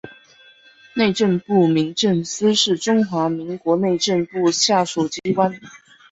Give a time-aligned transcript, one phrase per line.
[0.95, 5.59] 内政部民政司是中华民国内政部下属机关。